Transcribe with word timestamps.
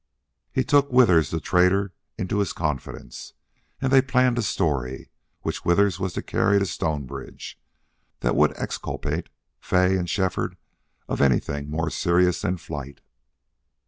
He 0.51 0.63
took 0.63 0.91
Withers, 0.91 1.29
the 1.29 1.39
trader, 1.39 1.93
into 2.17 2.39
his 2.39 2.53
confidence, 2.53 3.33
and 3.79 3.93
they 3.93 4.01
planned 4.01 4.39
a 4.39 4.41
story, 4.41 5.11
which 5.43 5.63
Withers 5.63 5.99
was 5.99 6.13
to 6.13 6.23
carry 6.23 6.57
to 6.57 6.65
Stonebridge, 6.65 7.61
that 8.21 8.35
would 8.35 8.57
exculpate 8.57 9.29
Fay 9.59 9.95
and 9.97 10.09
Shefford 10.09 10.57
of 11.07 11.21
anything 11.21 11.69
more 11.69 11.91
serious 11.91 12.41
than 12.41 12.57
flight. 12.57 13.01